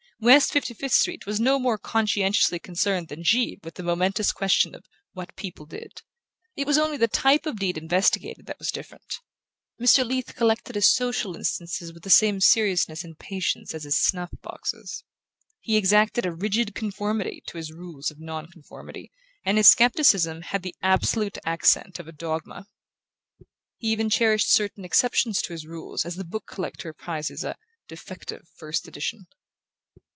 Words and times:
West 0.23 0.53
Fifty 0.53 0.75
fifth 0.75 0.91
Street 0.93 1.25
was 1.25 1.39
no 1.39 1.57
more 1.57 1.79
conscientiously 1.79 2.59
concerned 2.59 3.07
than 3.07 3.23
Givre 3.23 3.57
with 3.63 3.73
the 3.73 3.81
momentous 3.81 4.31
question 4.31 4.75
of 4.75 4.85
"what 5.13 5.35
people 5.35 5.65
did"; 5.65 6.03
it 6.55 6.67
was 6.67 6.77
only 6.77 6.95
the 6.95 7.07
type 7.07 7.47
of 7.47 7.57
deed 7.57 7.75
investigated 7.75 8.45
that 8.45 8.59
was 8.59 8.69
different. 8.69 9.15
Mr. 9.81 10.05
Leath 10.05 10.35
collected 10.35 10.75
his 10.75 10.93
social 10.93 11.35
instances 11.35 11.91
with 11.91 12.03
the 12.03 12.11
same 12.11 12.39
seriousness 12.39 13.03
and 13.03 13.17
patience 13.17 13.73
as 13.73 13.83
his 13.83 13.97
snuff 13.99 14.29
boxes. 14.43 15.03
He 15.59 15.75
exacted 15.75 16.23
a 16.23 16.31
rigid 16.35 16.75
conformity 16.75 17.41
to 17.47 17.57
his 17.57 17.71
rules 17.71 18.11
of 18.11 18.19
non 18.19 18.45
conformity 18.45 19.11
and 19.43 19.57
his 19.57 19.69
scepticism 19.69 20.43
had 20.43 20.61
the 20.61 20.75
absolute 20.83 21.39
accent 21.45 21.97
of 21.97 22.07
a 22.07 22.11
dogma. 22.11 22.67
He 23.79 23.87
even 23.91 24.11
cherished 24.11 24.51
certain 24.53 24.85
exceptions 24.85 25.41
to 25.41 25.53
his 25.53 25.65
rules 25.65 26.05
as 26.05 26.13
the 26.15 26.23
book 26.23 26.45
collector 26.45 26.93
prizes 26.93 27.43
a 27.43 27.55
"defective" 27.87 28.47
first 28.55 28.87
edition. 28.87 29.25